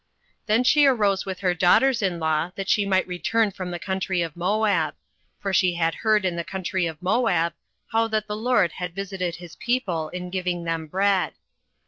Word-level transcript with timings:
08:001:006 0.45 0.45
Then 0.47 0.63
she 0.63 0.85
arose 0.87 1.25
with 1.27 1.39
her 1.41 1.53
daughters 1.53 2.01
in 2.01 2.19
law, 2.19 2.49
that 2.55 2.67
she 2.69 2.87
might 2.87 3.07
return 3.07 3.51
from 3.51 3.69
the 3.69 3.77
country 3.77 4.23
of 4.23 4.35
Moab: 4.35 4.95
for 5.39 5.53
she 5.53 5.75
had 5.75 5.93
heard 5.93 6.25
in 6.25 6.35
the 6.35 6.43
country 6.43 6.87
of 6.87 6.99
Moab 7.03 7.53
how 7.91 8.07
that 8.07 8.25
the 8.25 8.35
LORD 8.35 8.71
had 8.71 8.95
visited 8.95 9.35
his 9.35 9.55
people 9.57 10.09
in 10.09 10.31
giving 10.31 10.63
them 10.63 10.87
bread. 10.87 11.33